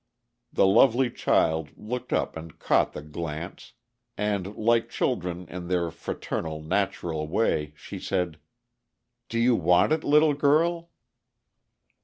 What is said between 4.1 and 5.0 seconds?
and, like